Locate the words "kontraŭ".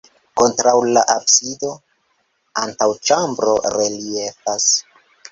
0.39-0.71